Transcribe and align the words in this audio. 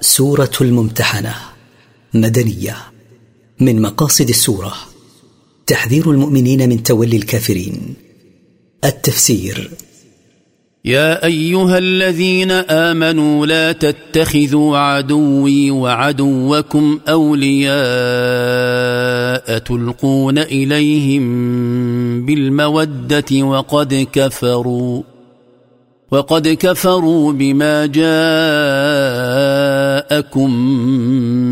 سورة 0.00 0.50
الممتحنة 0.60 1.34
مدنية 2.14 2.76
من 3.60 3.82
مقاصد 3.82 4.28
السورة. 4.28 4.74
تحذير 5.66 6.10
المؤمنين 6.10 6.68
من 6.68 6.82
تولي 6.82 7.16
الكافرين. 7.16 7.94
التفسير. 8.84 9.70
يا 10.84 11.24
أيها 11.24 11.78
الذين 11.78 12.50
آمنوا 12.50 13.46
لا 13.46 13.72
تتخذوا 13.72 14.78
عدوي 14.78 15.70
وعدوكم 15.70 17.00
أولياء 17.08 17.78
تلقون 19.58 20.38
إليهم 20.38 22.26
بالمودة 22.26 23.42
وقد 23.42 24.06
كفروا. 24.12 25.02
وقد 26.10 26.48
كفروا 26.48 27.32
بما 27.32 27.86
جاءكم 27.86 28.10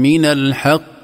من 0.02 0.24
الحق 0.24 0.96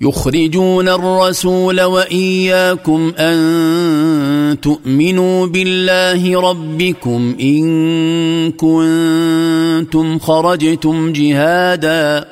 يخرجون 0.00 0.88
الرسول 0.88 1.80
وإياكم 1.82 3.12
أن 3.18 4.60
تؤمنوا 4.62 5.46
بالله 5.46 6.40
ربكم 6.40 7.36
إن 7.40 8.52
كنتم 8.52 10.18
خرجتم 10.18 11.12
جهادا 11.12 12.24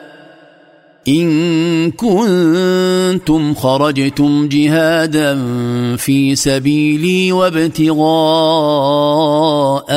إن 1.09 1.91
كنتم 1.91 3.55
خرجتم 3.55 4.49
جهادا 4.49 5.37
في 5.97 6.35
سبيلي 6.37 7.33
وابتغاء 7.33 8.01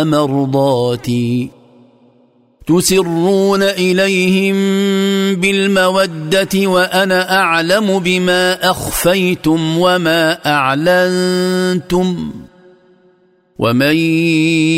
مرضاتي. 0.04 1.50
تسرون 2.68 3.64
إليهم 3.64 4.56
بالمودة 5.36 6.68
وأنا 6.68 7.40
أعلم 7.40 8.00
بما 8.00 8.72
أخفيتم 8.72 9.78
وما 9.78 10.38
أعلنتم. 10.46 12.32
ومن 13.60 13.96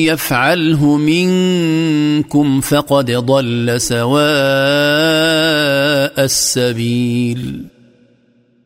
يفعله 0.05 0.97
منكم 0.97 2.61
فقد 2.61 3.11
ضل 3.11 3.81
سواء 3.81 4.25
السبيل. 6.19 7.65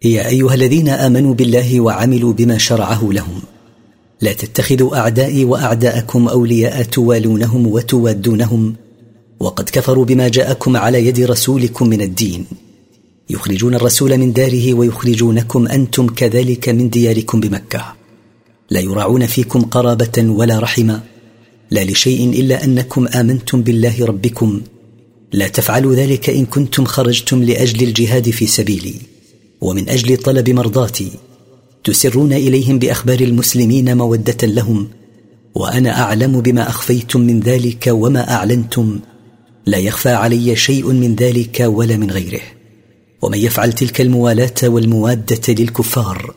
يا 0.04 0.28
أيها 0.28 0.54
الذين 0.54 0.90
آمنوا 0.90 1.34
بالله 1.34 1.82
وعملوا 1.82 2.34
بما 2.34 2.58
شرعه 2.58 3.10
لهم 3.12 3.42
لا 4.22 4.34
تتخذوا 4.34 4.98
أعدائي 4.98 5.46
وأعداءكم 5.46 6.28
أولياء 6.28 6.84
توالونهم 6.84 7.68
وتوادونهم 7.68 8.76
وقد 9.40 9.70
كفروا 9.70 10.06
بما 10.06 10.28
جاءكم 10.28 10.78
على 10.78 11.08
يد 11.08 11.20
رسولكم 11.20 11.90
من 11.90 12.02
الدين. 12.02 12.46
يخرجون 13.30 13.76
الرسول 13.76 14.18
من 14.18 14.34
داره 14.34 14.74
ويخرجونكم 14.74 15.68
أنتم 15.68 16.08
كذلك 16.08 16.70
من 16.70 16.90
دياركم 16.90 17.40
بمكة. 17.40 17.86
لا 18.70 18.80
يراعون 18.80 19.26
فيكم 19.26 19.62
قرابة 19.62 20.18
ولا 20.18 20.60
رحمة 20.60 21.02
لا 21.72 21.84
لشيء 21.84 22.30
إلا 22.30 22.64
أنكم 22.64 23.08
آمنتم 23.08 23.62
بالله 23.62 24.06
ربكم 24.06 24.62
لا 25.34 25.48
تفعلوا 25.48 25.96
ذلك 25.96 26.30
إن 26.30 26.46
كنتم 26.46 26.86
خرجتم 26.86 27.44
لأجل 27.44 27.88
الجهاد 27.88 28.30
في 28.30 28.48
سبيلي 28.48 28.96
ومن 29.62 29.90
أجل 29.90 30.18
طلب 30.18 30.50
مرضاتي. 30.50 31.12
تسرون 31.84 32.34
إليهم 32.34 32.80
بأخبار 32.80 33.20
المسلمين 33.20 33.98
مودة 33.98 34.48
لهم 34.48 34.90
وأنا 35.56 36.02
أعلم 36.02 36.42
بما 36.42 36.70
أخفيتم 36.70 37.22
من 37.22 37.40
ذلك 37.40 37.88
وما 37.88 38.32
أعلنتم. 38.32 39.00
لا 39.66 39.78
يخفى 39.78 40.10
علي 40.10 40.56
شيء 40.56 40.92
من 40.92 41.16
ذلك 41.16 41.60
ولا 41.60 41.98
من 41.98 42.12
غيره. 42.12 42.42
ومن 43.22 43.38
يفعل 43.38 43.74
تلك 43.74 44.02
الموالاة 44.02 44.64
والموادة 44.64 45.54
للكفار 45.54 46.34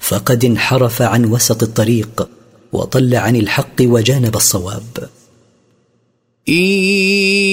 فقد 0.00 0.44
انحرف 0.44 1.02
عن 1.02 1.24
وسط 1.24 1.62
الطريق 1.62 2.28
وضل 2.72 3.14
عن 3.14 3.36
الحق 3.36 3.76
وجانب 3.80 4.36
الصواب. 4.36 5.08
إن 6.48 6.54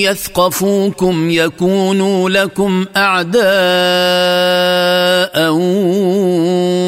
يثقفوكم 0.06 1.30
يكونوا 1.30 2.30
لكم 2.30 2.86
أعداء 2.98 3.44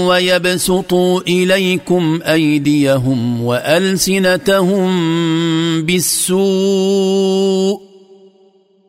ويبسطوا 0.07 1.21
إليكم 1.21 2.19
أيديهم 2.23 3.43
وألسنتهم 3.43 4.91
بالسوء 5.85 7.79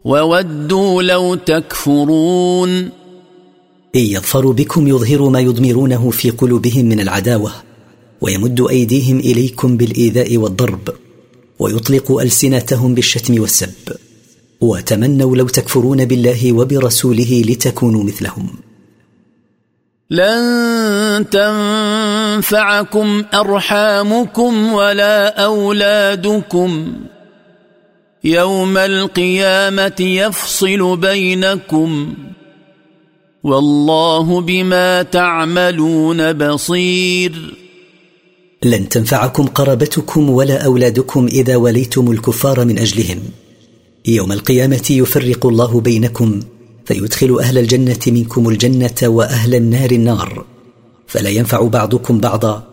وودوا 0.04 1.02
لو 1.02 1.34
تكفرون. 1.34 2.70
إن 3.96 4.00
يظفروا 4.00 4.52
بكم 4.52 4.88
يظهروا 4.88 5.30
ما 5.30 5.40
يضمرونه 5.40 6.10
في 6.10 6.30
قلوبهم 6.30 6.84
من 6.84 7.00
العداوة 7.00 7.52
ويمدوا 8.20 8.70
أيديهم 8.70 9.18
إليكم 9.18 9.76
بالإيذاء 9.76 10.36
والضرب. 10.36 11.05
ويطلقوا 11.58 12.22
ألسنتهم 12.22 12.94
بالشتم 12.94 13.40
والسب. 13.40 13.72
وتمنوا 14.60 15.36
لو 15.36 15.48
تكفرون 15.48 16.04
بالله 16.04 16.52
وبرسوله 16.52 17.42
لتكونوا 17.46 18.04
مثلهم. 18.04 18.48
لن 20.10 21.26
تنفعكم 21.30 23.24
أرحامكم 23.34 24.72
ولا 24.72 25.44
أولادكم. 25.44 26.92
يوم 28.24 28.76
القيامة 28.76 29.96
يفصل 30.00 30.96
بينكم. 30.96 32.14
والله 33.42 34.40
بما 34.40 35.02
تعملون 35.02 36.32
بصير. 36.32 37.65
لن 38.62 38.88
تنفعكم 38.88 39.46
قرابتكم 39.46 40.30
ولا 40.30 40.64
أولادكم 40.64 41.26
إذا 41.26 41.56
وليتم 41.56 42.10
الكفار 42.10 42.64
من 42.64 42.78
أجلهم. 42.78 43.18
يوم 44.06 44.32
القيامة 44.32 44.86
يفرق 44.90 45.46
الله 45.46 45.80
بينكم 45.80 46.40
فيدخل 46.84 47.38
أهل 47.40 47.58
الجنة 47.58 47.98
منكم 48.06 48.48
الجنة 48.48 49.02
وأهل 49.02 49.54
النار 49.54 49.90
النار. 49.90 50.44
فلا 51.06 51.30
ينفع 51.30 51.62
بعضكم 51.62 52.20
بعضا. 52.20 52.66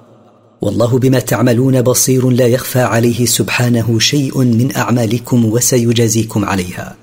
والله 0.62 1.00
بما 1.00 1.20
تعملون 1.20 1.82
بصير 1.82 2.30
لا 2.30 2.48
يخفى 2.48 2.80
عليه 2.80 3.26
سبحانه 3.26 4.00
شيء 4.00 4.38
من 4.44 4.76
أعمالكم 4.76 5.46
وسيجازيكم 5.46 6.46
عليها. 6.46 7.03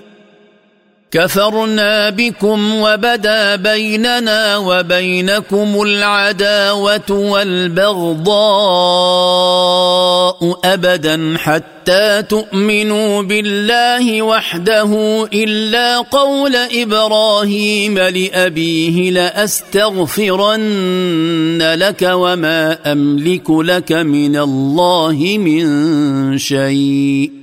كفرنا 1.11 2.09
بكم 2.09 2.75
وبدا 2.75 3.55
بيننا 3.55 4.57
وبينكم 4.57 5.81
العداوة 5.81 7.11
والبغضاء 7.11 8.31
أبدا 10.63 11.37
حتى 11.37 12.23
تؤمنوا 12.29 13.21
بالله 13.21 14.21
وحده 14.21 15.23
إلا 15.33 15.97
قول 15.97 16.55
إبراهيم 16.55 17.99
لأبيه 17.99 19.11
لأستغفرن 19.11 20.61
لك 21.61 22.09
وما 22.11 22.77
أملك 22.91 23.49
لك 23.49 23.91
من 23.91 24.35
الله 24.35 25.37
من 25.37 26.37
شيء 26.37 27.40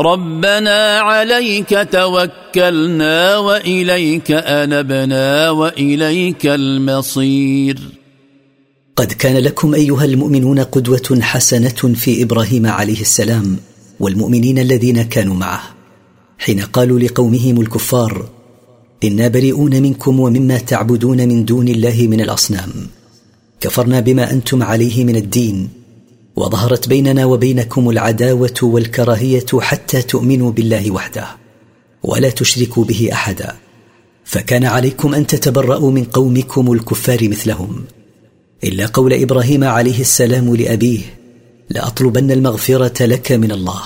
ربنا 0.00 0.98
عليك 0.98 1.88
توكلنا 1.92 3.38
وإليك 3.38 4.30
أنبنا 4.30 5.50
وإليك 5.50 6.46
المصير. 6.46 7.78
قد 8.96 9.12
كان 9.12 9.36
لكم 9.36 9.74
أيها 9.74 10.04
المؤمنون 10.04 10.58
قدوة 10.60 11.18
حسنة 11.20 11.94
في 11.94 12.22
إبراهيم 12.22 12.66
عليه 12.66 13.00
السلام 13.00 13.56
والمؤمنين 14.00 14.58
الذين 14.58 15.02
كانوا 15.02 15.34
معه. 15.34 15.62
حين 16.38 16.60
قالوا 16.60 16.98
لقومهم 16.98 17.60
الكفار 17.60 18.28
إنا 19.04 19.28
بريئون 19.28 19.82
منكم 19.82 20.20
ومما 20.20 20.58
تعبدون 20.58 21.28
من 21.28 21.44
دون 21.44 21.68
الله 21.68 22.06
من 22.10 22.20
الأصنام. 22.20 22.70
كفرنا 23.60 24.00
بما 24.00 24.30
أنتم 24.30 24.62
عليه 24.62 25.04
من 25.04 25.16
الدين 25.16 25.79
وظهرت 26.36 26.88
بيننا 26.88 27.24
وبينكم 27.24 27.90
العداوة 27.90 28.54
والكراهية 28.62 29.46
حتى 29.60 30.02
تؤمنوا 30.02 30.50
بالله 30.50 30.90
وحده 30.90 31.26
ولا 32.02 32.30
تشركوا 32.30 32.84
به 32.84 33.08
أحدا. 33.12 33.56
فكان 34.24 34.64
عليكم 34.64 35.14
أن 35.14 35.26
تتبرأوا 35.26 35.90
من 35.90 36.04
قومكم 36.04 36.72
الكفار 36.72 37.28
مثلهم. 37.28 37.84
إلا 38.64 38.86
قول 38.86 39.12
إبراهيم 39.12 39.64
عليه 39.64 40.00
السلام 40.00 40.56
لأبيه 40.56 41.00
لأطلبن 41.70 42.30
المغفرة 42.30 43.06
لك 43.06 43.32
من 43.32 43.52
الله. 43.52 43.82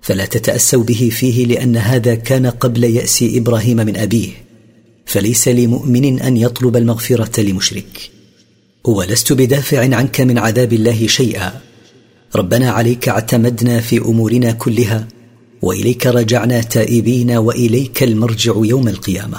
فلا 0.00 0.24
تتأسوا 0.24 0.84
به 0.84 1.10
فيه 1.12 1.46
لأن 1.46 1.76
هذا 1.76 2.14
كان 2.14 2.46
قبل 2.46 2.84
يأس 2.84 3.24
إبراهيم 3.34 3.76
من 3.76 3.96
أبيه. 3.96 4.30
فليس 5.06 5.48
لمؤمن 5.48 6.20
أن 6.20 6.36
يطلب 6.36 6.76
المغفرة 6.76 7.40
لمشرك. 7.40 8.10
ولست 8.84 9.32
بدافع 9.32 9.78
عنك 9.78 10.20
من 10.20 10.38
عذاب 10.38 10.72
الله 10.72 11.06
شيئا. 11.06 11.52
ربنا 12.36 12.70
عليك 12.70 13.08
اعتمدنا 13.08 13.80
في 13.80 13.98
أمورنا 13.98 14.52
كلها 14.52 15.08
وإليك 15.62 16.06
رجعنا 16.06 16.60
تائبين 16.60 17.30
وإليك 17.30 18.02
المرجع 18.02 18.52
يوم 18.56 18.88
القيامة. 18.88 19.38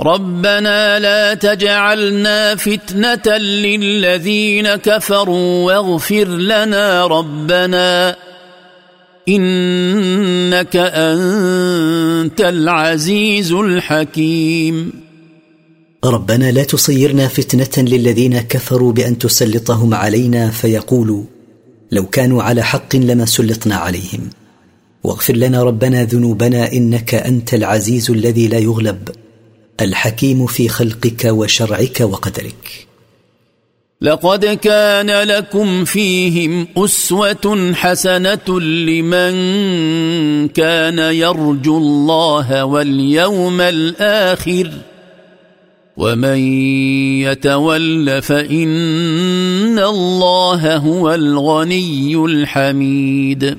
ربنا 0.00 0.98
لا 0.98 1.34
تجعلنا 1.34 2.56
فتنة 2.56 3.36
للذين 3.36 4.74
كفروا 4.74 5.64
واغفر 5.64 6.24
لنا 6.24 7.06
ربنا 7.06 8.16
إنك 9.28 10.76
أنت 10.76 12.40
العزيز 12.40 13.52
الحكيم. 13.52 15.07
ربنا 16.04 16.50
لا 16.50 16.64
تصيرنا 16.64 17.28
فتنة 17.28 17.84
للذين 17.84 18.40
كفروا 18.40 18.92
بأن 18.92 19.18
تسلطهم 19.18 19.94
علينا 19.94 20.50
فيقولوا 20.50 21.24
لو 21.92 22.06
كانوا 22.06 22.42
على 22.42 22.62
حق 22.62 22.96
لما 22.96 23.24
سلطنا 23.24 23.74
عليهم. 23.74 24.30
واغفر 25.04 25.36
لنا 25.36 25.62
ربنا 25.62 26.04
ذنوبنا 26.04 26.72
إنك 26.72 27.14
أنت 27.14 27.54
العزيز 27.54 28.10
الذي 28.10 28.48
لا 28.48 28.58
يغلب 28.58 29.08
الحكيم 29.80 30.46
في 30.46 30.68
خلقك 30.68 31.24
وشرعك 31.24 32.00
وقدرك. 32.00 32.86
لقد 34.00 34.44
كان 34.44 35.10
لكم 35.10 35.84
فيهم 35.84 36.68
أسوة 36.76 37.72
حسنة 37.74 38.60
لمن 38.60 39.34
كان 40.48 40.98
يرجو 40.98 41.78
الله 41.78 42.64
واليوم 42.64 43.60
الآخر. 43.60 44.72
ومن 45.98 46.38
يتول 47.26 48.22
فان 48.22 49.78
الله 49.78 50.76
هو 50.76 51.14
الغني 51.14 52.16
الحميد 52.24 53.58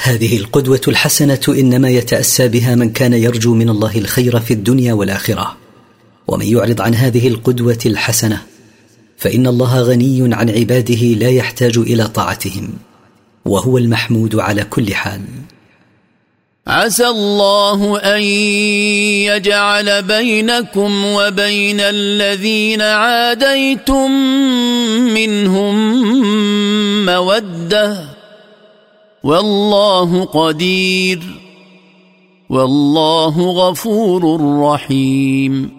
هذه 0.00 0.36
القدوة 0.36 0.80
الحسنة 0.88 1.40
إنما 1.48 1.90
يتأسى 1.90 2.48
بها 2.48 2.74
من 2.74 2.90
كان 2.90 3.12
يرجو 3.12 3.54
من 3.54 3.68
الله 3.68 3.98
الخير 3.98 4.40
في 4.40 4.54
الدنيا 4.54 4.92
والآخرة. 4.92 5.56
ومن 6.28 6.46
يعرض 6.46 6.80
عن 6.80 6.94
هذه 6.94 7.28
القدوة 7.28 7.78
الحسنة 7.86 8.42
فإن 9.16 9.46
الله 9.46 9.82
غني 9.82 10.34
عن 10.34 10.50
عباده 10.50 11.02
لا 11.02 11.28
يحتاج 11.28 11.78
إلى 11.78 12.08
طاعتهم 12.08 12.68
وهو 13.44 13.78
المحمود 13.78 14.36
على 14.36 14.64
كل 14.64 14.94
حال. 14.94 15.20
عسى 16.66 17.08
الله 17.08 17.98
أن 17.98 18.22
يجعل 19.32 20.02
بينكم 20.02 21.04
وبين 21.04 21.80
الذين 21.80 22.82
عاديتم 22.82 24.10
منهم 25.14 25.76
مودة. 27.06 28.04
والله 29.22 30.24
قدير. 30.24 31.20
والله 32.50 33.40
غفور 33.40 34.40
رحيم. 34.62 35.70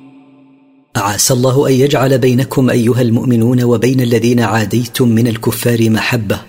عسى 0.96 1.34
الله 1.34 1.68
أن 1.68 1.74
يجعل 1.74 2.18
بينكم 2.18 2.70
أيها 2.70 3.02
المؤمنون 3.02 3.64
وبين 3.64 4.02
الذين 4.02 4.40
عاديتم 4.40 5.10
من 5.10 5.28
الكفار 5.28 5.90
محبة 5.90 6.42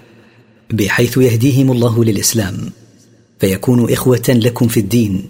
بحيث 0.71 1.19
يهديهم 1.19 1.73
الله 1.73 2.05
للإسلام. 2.05 2.82
فيكونوا 3.43 3.93
إخوة 3.93 4.23
لكم 4.29 4.69
في 4.69 4.81
الدين. 4.81 5.29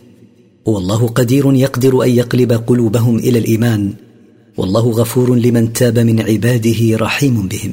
والله 0.64 1.08
قدير 1.08 1.54
يقدر 1.54 2.02
أن 2.04 2.10
يقلب 2.10 2.52
قلوبهم 2.52 3.18
إلى 3.18 3.38
الإيمان. 3.38 3.92
والله 4.56 4.90
غفور 4.90 5.34
لمن 5.34 5.72
تاب 5.72 5.98
من 5.98 6.20
عباده 6.20 6.96
رحيم 6.96 7.48
بهم. 7.48 7.72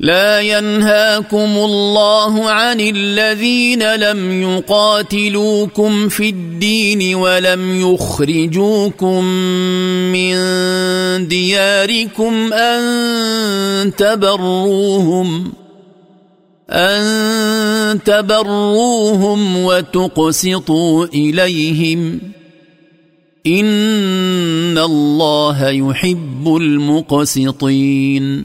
لا 0.00 0.40
ينهاكم 0.40 1.36
الله 1.36 2.50
عن 2.50 2.80
الذين 2.80 3.94
لم 3.94 4.42
يقاتلوكم 4.42 6.08
في 6.08 6.28
الدين 6.28 7.14
ولم 7.14 7.80
يخرجوكم 7.80 9.24
من 10.12 10.34
دياركم 11.28 12.52
أن 12.52 12.82
تبروهم. 13.96 15.52
أن 16.72 18.02
تبروهم 18.02 19.56
وتقسطوا 19.56 21.06
إليهم. 21.06 22.20
إن 23.46 24.78
الله 24.78 25.68
يحب 25.68 26.56
المقسطين. 26.56 28.44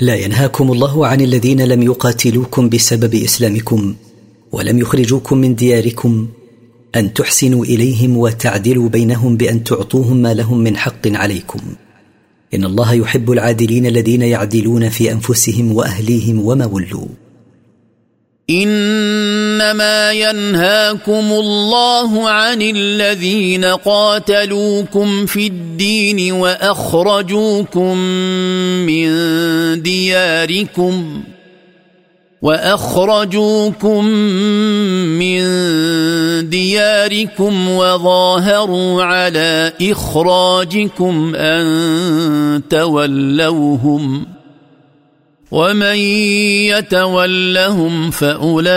لا 0.00 0.14
ينهاكم 0.14 0.72
الله 0.72 1.06
عن 1.06 1.20
الذين 1.20 1.64
لم 1.64 1.82
يقاتلوكم 1.82 2.68
بسبب 2.68 3.14
إسلامكم 3.14 3.94
ولم 4.52 4.78
يخرجوكم 4.78 5.38
من 5.38 5.54
دياركم 5.54 6.28
أن 6.96 7.14
تحسنوا 7.14 7.64
إليهم 7.64 8.16
وتعدلوا 8.16 8.88
بينهم 8.88 9.36
بأن 9.36 9.64
تعطوهم 9.64 10.16
ما 10.16 10.34
لهم 10.34 10.58
من 10.58 10.76
حق 10.76 11.08
عليكم. 11.08 11.60
إن 12.54 12.64
الله 12.64 12.94
يحب 12.94 13.32
العادلين 13.32 13.86
الذين 13.86 14.22
يعدلون 14.22 14.88
في 14.88 15.12
أنفسهم 15.12 15.72
وأهليهم 15.72 16.46
وما 16.46 16.66
ولوا. 16.66 17.08
إنما 18.50 20.12
ينهاكم 20.12 21.32
الله 21.32 22.28
عن 22.28 22.62
الذين 22.62 23.64
قاتلوكم 23.64 25.26
في 25.26 25.46
الدين 25.46 26.32
وأخرجوكم 26.32 27.96
من 28.86 29.08
دياركم 29.82 31.22
وأخرجوكم 32.42 34.04
من 35.18 35.42
دياركم 36.50 37.68
وظاهروا 37.68 39.02
على 39.02 39.72
إخراجكم 39.82 41.34
أن 41.34 42.62
تولوهم 42.70 44.26
ومن 45.50 45.96
يتولهم 46.72 48.10
فأولئك 48.10 48.68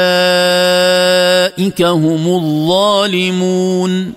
هم 1.82 2.28
الظالمون 2.28 4.14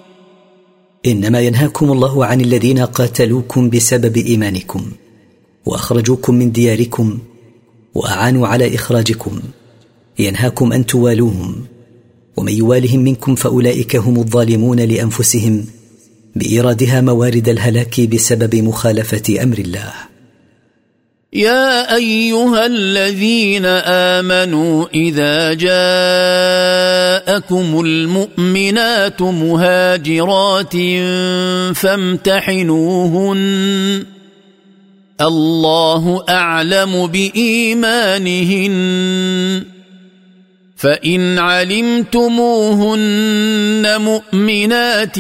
إنما 1.07 1.41
ينهاكم 1.41 1.93
الله 1.93 2.27
عن 2.27 2.41
الذين 2.41 2.79
قاتلوكم 2.79 3.71
بسبب 3.71 4.17
إيمانكم 4.17 4.91
وأخرجوكم 5.67 6.35
من 6.35 6.53
دياركم 6.53 7.19
وأعانوا 7.95 8.47
على 8.49 8.75
إخراجكم. 8.75 9.41
ينهاكم 10.19 10.73
أن 10.73 10.87
توالوهم 10.87 11.65
ومن 12.39 12.53
يوالهم 12.53 13.01
منكم 13.01 13.35
فأولئك 13.35 13.97
هم 13.97 14.17
الظالمون 14.17 14.81
لأنفسهم 14.81 15.65
بإيرادها 16.37 17.01
موارد 17.01 17.49
الهلاك 17.49 18.01
بسبب 18.01 18.57
مخالفة 18.57 19.43
أمر 19.43 19.59
الله. 19.59 19.93
يا 21.33 21.95
أيها 21.95 22.67
الذين 22.67 23.67
آمنوا 23.85 24.87
إذا 24.95 25.55
جاءكم 25.55 25.81
المؤمنات 27.81 29.23
مهاجرات 29.23 30.73
فامتحنوهن. 31.77 33.39
الله 35.21 36.25
أعلم 36.29 37.07
بإيمانهن. 37.07 38.75
فإن 40.79 41.39
علمتموهن 41.39 44.01
مؤمنات 44.01 45.17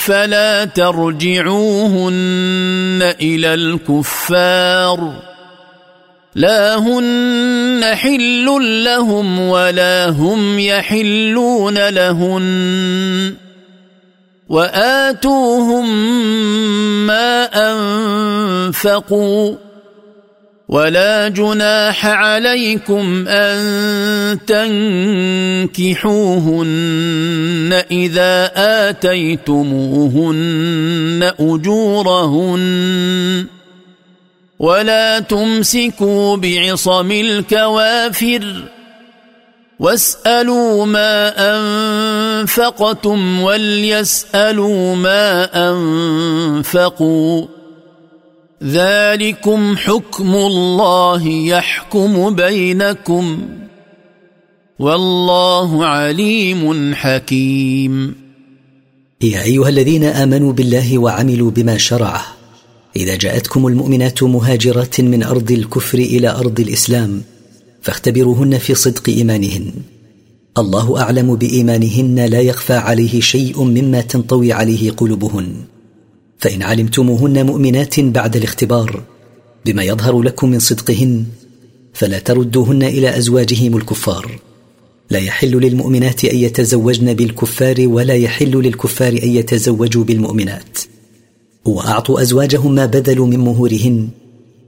فلا 0.00 0.64
ترجعوهن 0.64 2.08
إلى 3.20 3.54
الكفار. 3.54 5.22
لا 6.34 6.76
هن 6.76 7.84
حل 7.94 8.46
لهم 8.84 9.40
ولا 9.40 10.08
هم 10.08 10.58
يحلون 10.58 11.88
لهن. 11.88 13.34
وآتوهم 14.48 16.06
ما 17.06 17.44
أنفقوا. 18.66 19.67
ولا 20.68 21.28
جناح 21.28 22.06
عليكم 22.06 23.28
أن 23.28 24.38
تنكحوهن 25.72 27.82
إذا 27.90 28.50
آتيتموهن 28.88 30.38
أجورهن 31.40 33.46
ولا 34.58 35.18
تمسكوا 35.18 36.36
بعصم 36.36 37.10
الكوافر 37.10 38.64
واسألوا 39.78 40.86
ما 40.86 41.32
أنفقتم 41.38 43.42
وليسألوا 43.42 44.96
ما 44.96 45.48
أنفقوا 45.70 47.46
ذلكم 48.62 49.76
حكم 49.76 50.34
الله 50.34 51.28
يحكم 51.28 52.34
بينكم 52.34 53.38
والله 54.78 55.86
عليم 55.86 56.94
حكيم. 56.94 58.14
يا 59.22 59.42
أيها 59.42 59.68
الذين 59.68 60.04
آمنوا 60.04 60.52
بالله 60.52 60.98
وعملوا 60.98 61.50
بما 61.50 61.78
شرعه 61.78 62.26
إذا 62.96 63.16
جاءتكم 63.16 63.66
المؤمنات 63.66 64.22
مهاجرات 64.22 65.00
من 65.00 65.22
أرض 65.22 65.50
الكفر 65.50 65.98
إلى 65.98 66.28
أرض 66.28 66.60
الإسلام 66.60 67.22
فاختبروهن 67.82 68.58
في 68.58 68.74
صدق 68.74 69.08
إيمانهن. 69.08 69.72
الله 70.58 71.00
أعلم 71.00 71.34
بإيمانهن 71.36 72.26
لا 72.26 72.40
يخفى 72.40 72.74
عليه 72.74 73.20
شيء 73.20 73.62
مما 73.62 74.00
تنطوي 74.00 74.52
عليه 74.52 74.90
قلوبهن. 74.90 75.54
فإن 76.38 76.62
علمتموهن 76.62 77.46
مؤمنات 77.46 78.00
بعد 78.00 78.36
الاختبار 78.36 79.02
بما 79.66 79.82
يظهر 79.82 80.22
لكم 80.22 80.50
من 80.50 80.58
صدقهن 80.58 81.24
فلا 81.92 82.18
تردوهن 82.18 82.82
إلى 82.82 83.18
أزواجهم 83.18 83.76
الكفار. 83.76 84.38
لا 85.10 85.18
يحل 85.18 85.50
للمؤمنات 85.50 86.24
أن 86.24 86.36
يتزوجن 86.36 87.14
بالكفار 87.14 87.76
ولا 87.80 88.14
يحل 88.14 88.50
للكفار 88.50 89.12
أن 89.12 89.28
يتزوجوا 89.28 90.04
بالمؤمنات. 90.04 90.78
واعطوا 91.64 92.22
أزواجهم 92.22 92.74
ما 92.74 92.86
بذلوا 92.86 93.26
من 93.26 93.38
مهورهن 93.38 94.08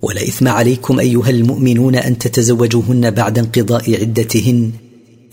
ولا 0.02 0.22
إثم 0.22 0.48
عليكم 0.48 1.00
أيها 1.00 1.30
المؤمنون 1.30 1.94
أن 1.94 2.18
تتزوجوهن 2.18 3.10
بعد 3.10 3.38
انقضاء 3.38 4.00
عدتهن 4.00 4.70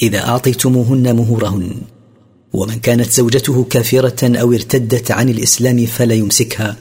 إذا 0.02 0.20
أعطيتموهن 0.28 1.16
مهورهن. 1.16 1.72
ومن 2.58 2.80
كانت 2.80 3.12
زوجته 3.12 3.64
كافرة 3.64 4.38
أو 4.38 4.54
ارتدت 4.54 5.12
عن 5.12 5.30
الإسلام 5.30 5.86
فلا 5.86 6.14
يمسكها 6.16 6.76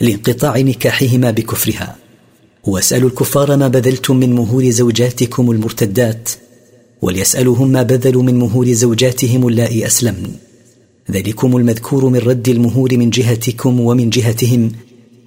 لانقطاع 0.00 0.58
نكاحهما 0.58 1.30
بكفرها. 1.30 1.96
واسألوا 2.64 3.08
الكفار 3.08 3.56
ما 3.56 3.68
بذلتم 3.68 4.16
من 4.16 4.32
مهور 4.32 4.70
زوجاتكم 4.70 5.50
المرتدات 5.50 6.30
وليسألوهم 7.02 7.68
ما 7.68 7.82
بذلوا 7.82 8.22
من 8.22 8.38
مهور 8.38 8.72
زوجاتهم 8.72 9.48
اللائي 9.48 9.86
أسلمن. 9.86 10.30
ذلكم 11.10 11.56
المذكور 11.56 12.08
من 12.08 12.18
رد 12.18 12.48
المهور 12.48 12.96
من 12.96 13.10
جهتكم 13.10 13.80
ومن 13.80 14.10
جهتهم 14.10 14.72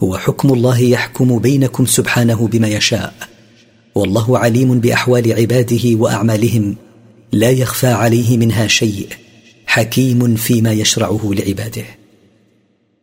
هو 0.04 0.18
حكم 0.18 0.54
الله 0.54 0.80
يحكم 0.80 1.40
بينكم 1.40 1.86
سبحانه 1.86 2.48
بما 2.48 2.68
يشاء. 2.68 3.14
والله 3.96 4.38
عليم 4.38 4.80
بأحوال 4.80 5.34
عباده 5.34 5.96
وأعمالهم 5.96 6.76
لا 7.32 7.50
يخفى 7.50 7.88
عليه 7.88 8.38
منها 8.38 8.68
شيء. 8.68 9.08
حكيم 9.70 10.36
فيما 10.36 10.72
يشرعه 10.72 11.32
لعباده. 11.34 11.86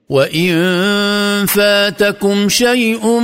وان 0.09 1.47
فاتكم 1.47 2.49
شيء 2.49 3.21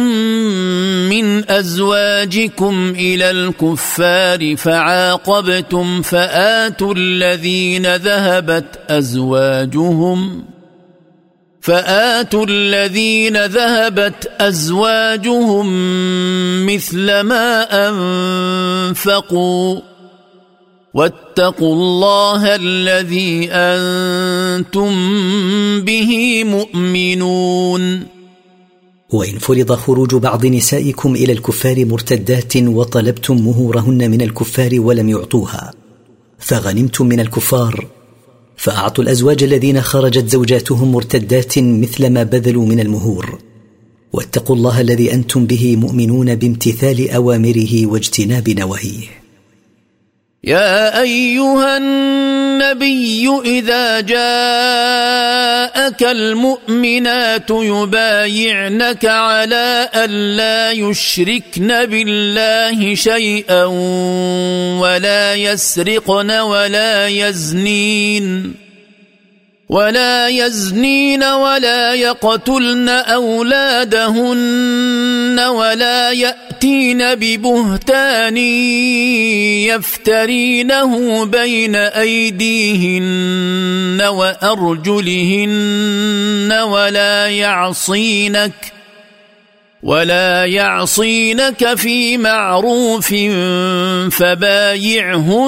من 1.11 1.51
ازواجكم 1.51 2.91
إلى 2.91 3.31
الكفار 3.31 4.57
فعاقبتم 4.57 6.03
فاتوا 6.03 6.95
الذين 6.97 7.97
ذهبت 7.97 8.79
ازواجهم 8.89 10.45
فاتوا 11.61 12.47
الذين 12.49 13.45
ذهبت 13.47 14.31
ازواجهم 14.41 15.67
مثل 16.67 17.21
ما 17.21 17.67
انفقوا 17.89 19.81
واتقوا 20.95 21.75
الله 21.75 22.55
الذي 22.55 23.49
أنتم 23.51 24.91
به 25.81 26.45
مؤمنون. 26.45 28.07
وإن 29.13 29.39
فرض 29.39 29.73
خروج 29.73 30.15
بعض 30.15 30.47
نسائكم 30.47 31.15
إلى 31.15 31.33
الكفار 31.33 31.85
مرتدات 31.85 32.57
وطلبتم 32.57 33.37
مهورهن 33.37 34.11
من 34.11 34.23
الكفار 34.23 34.81
ولم 34.81 35.09
يعطوها. 35.09 35.73
فغنمتم 36.39 37.07
من 37.07 37.21
الكفار. 37.21 37.87
فأعطوا 38.57 39.05
الأزواج 39.05 39.43
الذين 39.43 39.81
خرجت 39.81 40.29
زوجاتهم 40.29 40.93
مرتدات 40.93 41.59
مثل 41.59 42.11
ما 42.11 42.23
بذلوا 42.23 42.67
من 42.67 42.81
المهور. 42.81 43.39
واتقوا 44.13 44.57
الله 44.57 44.81
الذي 44.81 45.15
أنتم 45.15 45.47
به 45.47 45.77
مؤمنون 45.77 46.35
بامتثال 46.35 47.11
أوامره 47.11 47.87
واجتناب 47.87 48.49
نواهيه. 48.49 49.22
يا 50.45 51.01
أيها 51.01 51.77
النبي 51.77 53.31
إذا 53.45 54.01
جاءك 54.01 54.23
المؤمنات 56.03 57.51
يبايعنك 57.51 59.05
على 59.05 59.89
الا 59.95 60.71
يشركن 60.71 61.87
بالله 61.87 62.95
شيئا 62.95 63.65
ولا 64.83 65.35
يسرقن 65.35 66.31
ولا 66.31 67.09
يزنين 67.09 68.55
ولا 69.69 70.29
يزنين 70.29 71.25
ولا 71.25 71.95
يقتلن 71.95 72.89
أولادهن 72.89 74.21
ولا 75.41 76.11
يأتين 76.63 77.15
ببهتان 77.15 78.37
يفترينه 79.67 81.25
بين 81.25 81.77
أيديهن 81.77 83.23
وأرجلهن 84.03 85.53
ولا 86.53 87.29
يعصينك 87.29 88.73
ولا 89.83 90.45
يعصينك 90.47 91.75
في 91.75 92.19
معروف 92.19 93.15
فبايعهن 94.11 95.41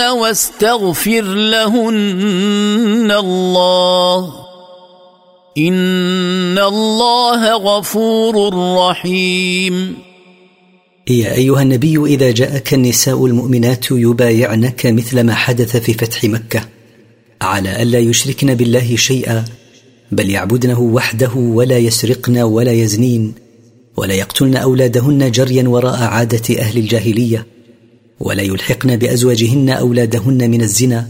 واستغفر 0.00 1.22
لهن 1.22 3.10
الله 3.18 4.51
ان 5.58 6.58
الله 6.58 7.56
غفور 7.56 8.54
رحيم. 8.78 9.94
يا 11.08 11.34
أيها 11.34 11.62
النبي 11.62 12.04
إذا 12.06 12.30
جاءك 12.30 12.74
النساء 12.74 13.26
المؤمنات 13.26 13.86
يبايعنك 13.90 14.86
مثل 14.86 15.20
ما 15.20 15.34
حدث 15.34 15.76
في 15.76 15.92
فتح 15.92 16.24
مكة 16.24 16.60
على 17.42 17.82
ألا 17.82 17.98
يشركن 17.98 18.54
بالله 18.54 18.96
شيئا 18.96 19.44
بل 20.12 20.30
يعبدنه 20.30 20.80
وحده 20.80 21.32
ولا 21.34 21.78
يسرقن 21.78 22.38
ولا 22.38 22.72
يزنين 22.72 23.34
ولا 23.96 24.14
يقتلن 24.14 24.56
أولادهن 24.56 25.30
جريا 25.30 25.68
وراء 25.68 26.02
عادة 26.02 26.58
أهل 26.58 26.78
الجاهلية 26.78 27.46
ولا 28.20 28.42
يلحقن 28.42 28.96
بأزواجهن 28.96 29.70
أولادهن 29.70 30.50
من 30.50 30.62
الزنا 30.62 31.08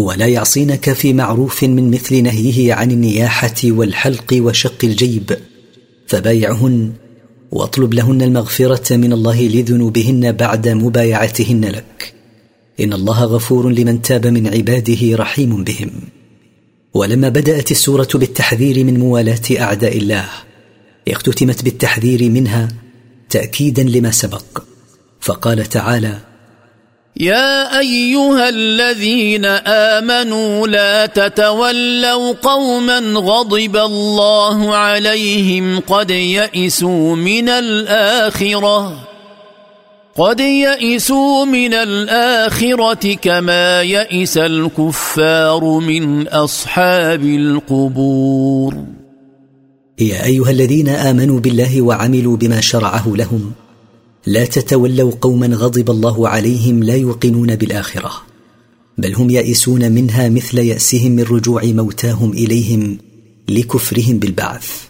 ولا 0.00 0.26
يعصينك 0.26 0.92
في 0.92 1.12
معروف 1.12 1.64
من 1.64 1.90
مثل 1.90 2.22
نهيه 2.22 2.74
عن 2.74 2.90
النياحة 2.90 3.56
والحلق 3.64 4.36
وشق 4.38 4.84
الجيب. 4.84 5.38
فبايعهن 6.06 6.92
واطلب 7.50 7.94
لهن 7.94 8.22
المغفرة 8.22 8.96
من 8.96 9.12
الله 9.12 9.42
لذنوبهن 9.42 10.32
بعد 10.32 10.68
مبايعتهن 10.68 11.64
لك. 11.64 12.14
إن 12.80 12.92
الله 12.92 13.24
غفور 13.24 13.70
لمن 13.70 14.02
تاب 14.02 14.26
من 14.26 14.46
عباده 14.46 15.16
رحيم 15.16 15.64
بهم. 15.64 15.90
ولما 16.94 17.28
بدأت 17.28 17.70
السورة 17.70 18.08
بالتحذير 18.14 18.84
من 18.84 18.98
موالاة 18.98 19.42
أعداء 19.60 19.98
الله 19.98 20.28
اختتمت 21.08 21.64
بالتحذير 21.64 22.30
منها 22.30 22.68
تاكيدا 23.30 23.82
لما 23.82 24.10
سبق. 24.10 24.62
فقال 25.20 25.64
تعالى 25.64 26.29
يا 27.16 27.78
أيها 27.78 28.48
الذين 28.48 29.44
آمنوا 29.66 30.68
لا 30.68 31.06
تتولوا 31.06 32.32
قوما 32.32 32.98
غضب 32.98 33.76
الله 33.76 34.74
عليهم 34.74 35.80
قد 35.80 36.10
يئسوا 36.10 37.16
من 37.16 37.48
الآخرة 37.48 39.06
قد 40.16 40.40
يئسوا 40.40 41.44
من 41.44 41.74
الآخرة 41.74 43.14
كما 43.14 43.82
يئس 43.82 44.38
الكفار 44.38 45.64
من 45.64 46.28
أصحاب 46.28 47.24
القبور. 47.24 48.74
يا 49.98 50.24
أيها 50.24 50.50
الذين 50.50 50.88
آمنوا 50.88 51.40
بالله 51.40 51.82
وعملوا 51.82 52.36
بما 52.36 52.60
شرعه 52.60 53.12
لهم 53.14 53.52
لا 54.26 54.44
تتولوا 54.44 55.12
قوما 55.20 55.46
غضب 55.46 55.90
الله 55.90 56.28
عليهم 56.28 56.82
لا 56.82 56.96
يوقنون 56.96 57.56
بالآخرة 57.56 58.12
بل 58.98 59.14
هم 59.14 59.30
يائسون 59.30 59.92
منها 59.92 60.28
مثل 60.28 60.58
يأسهم 60.58 61.12
من 61.12 61.22
رجوع 61.22 61.64
موتاهم 61.64 62.30
إليهم 62.30 62.98
لكفرهم 63.48 64.18
بالبعث. 64.18 64.89